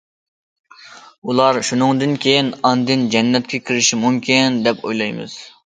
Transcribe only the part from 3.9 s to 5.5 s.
مۇمكىن، دەپ ئويلايمىز.